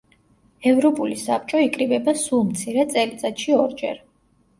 [0.69, 4.01] ევროპული საბჭო იკრიბება სულ მცირე წელიწადში ორჯერ.